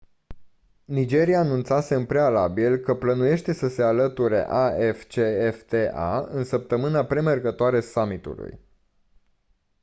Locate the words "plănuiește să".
2.95-3.67